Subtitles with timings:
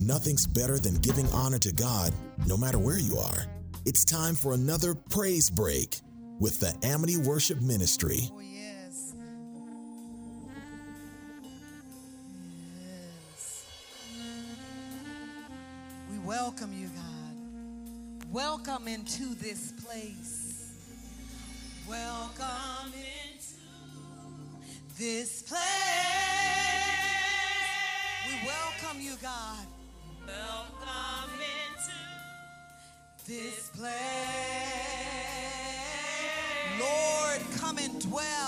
[0.00, 2.12] Nothing's better than giving honor to God,
[2.46, 3.46] no matter where you are.
[3.86, 6.00] It's time for another praise break
[6.40, 8.28] with the Amity Worship Ministry.
[8.32, 9.14] Oh, yes.
[12.80, 13.66] Yes.
[16.10, 18.32] We welcome you, God.
[18.32, 20.72] Welcome into this place.
[21.88, 23.54] Welcome into
[24.98, 25.60] this place.
[28.26, 29.66] We welcome you, God.
[30.26, 31.98] Welcome into
[33.26, 33.92] this place.
[36.80, 38.43] Lord, come and dwell.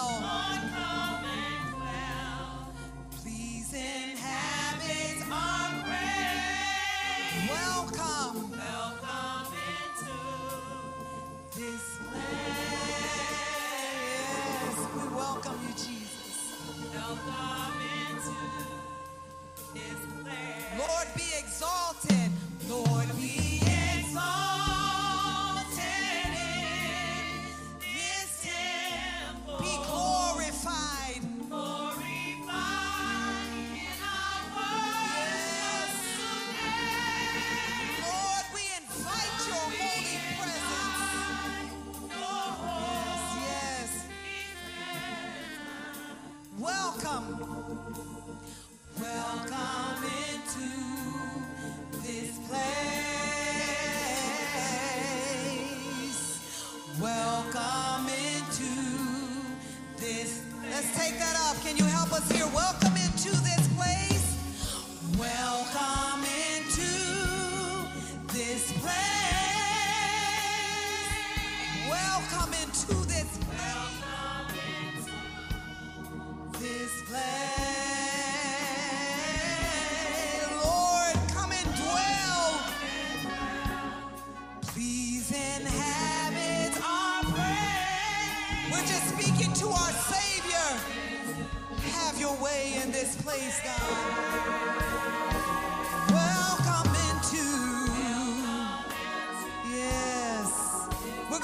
[62.47, 62.86] you're welcome.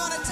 [0.03, 0.32] gonna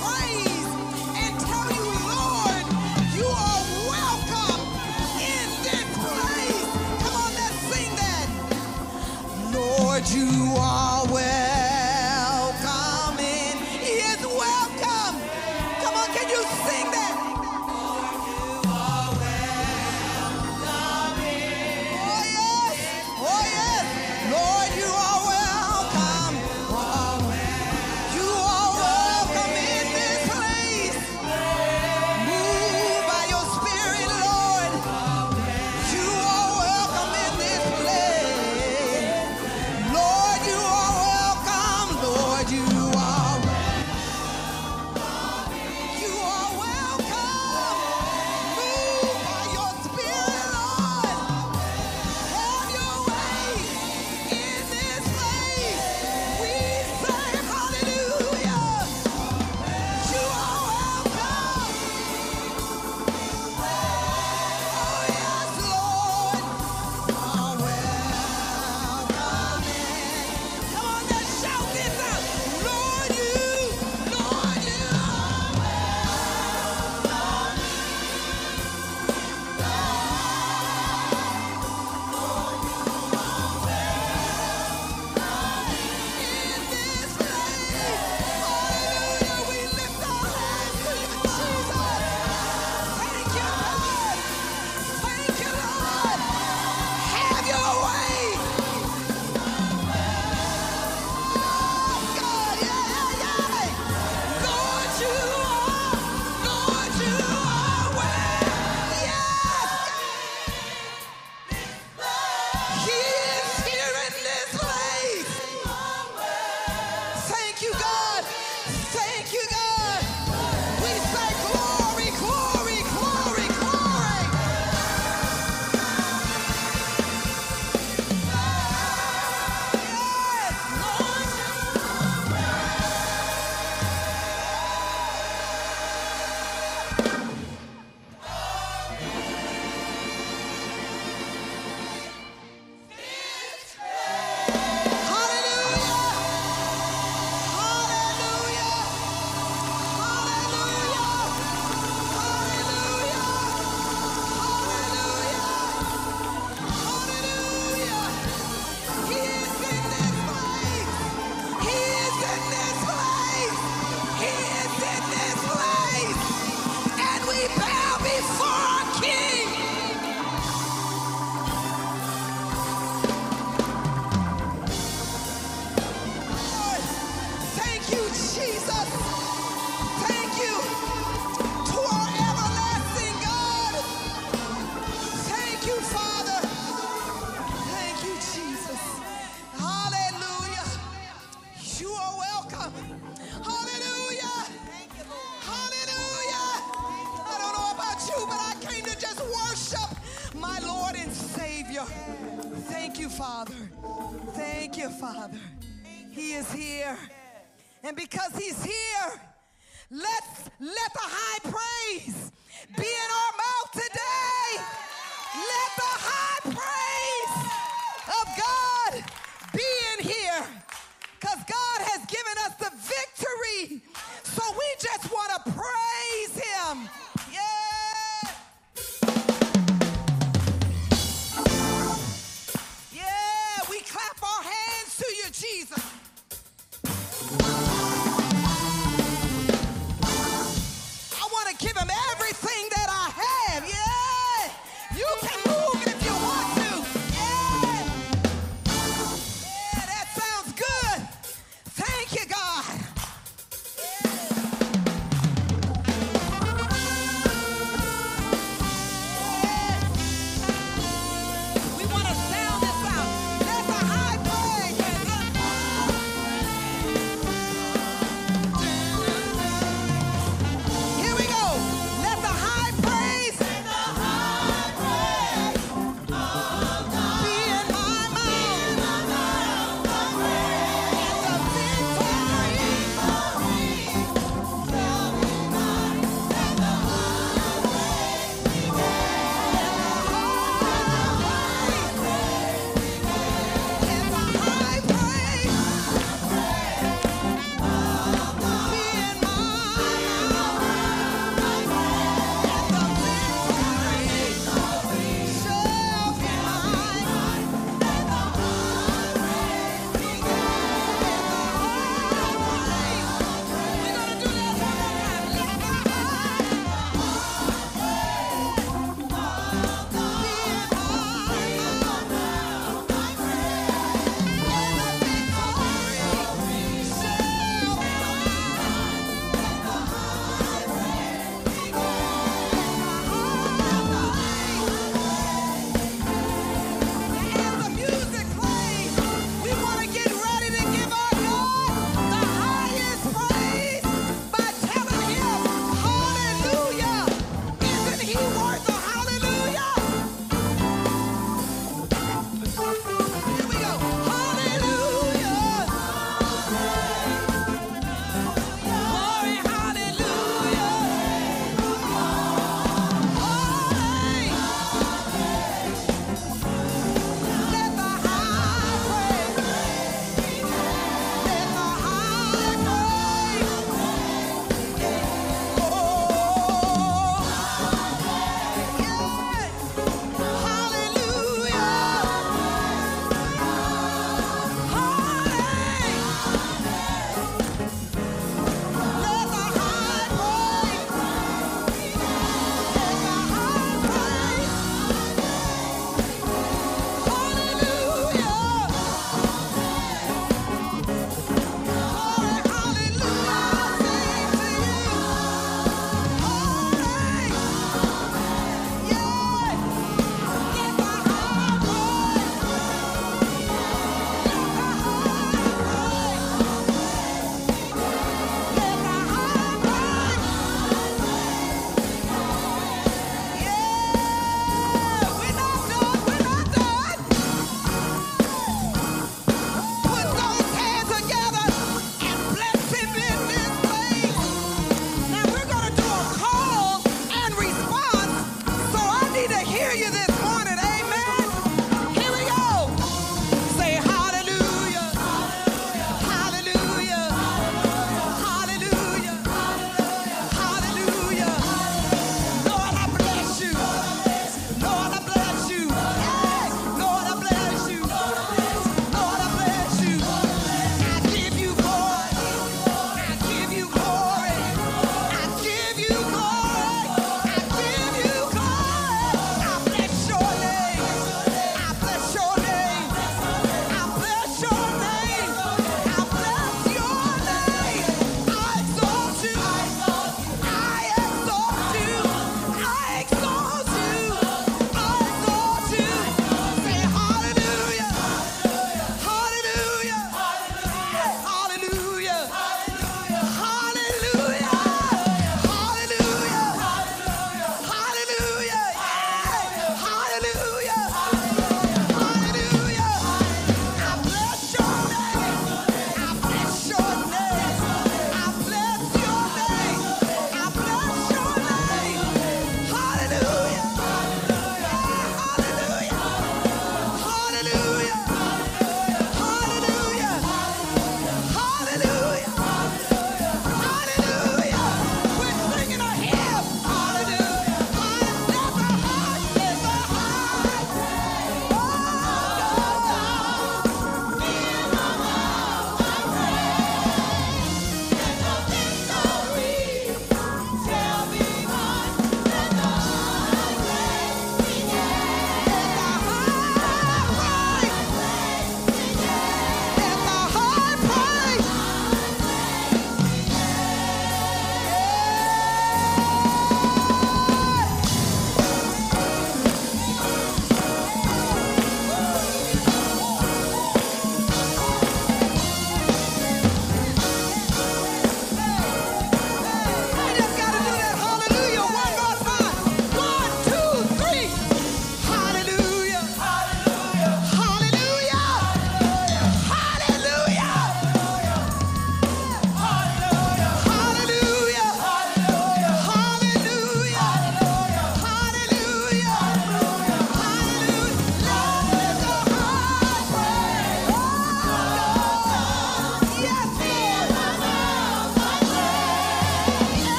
[0.00, 0.47] Oi!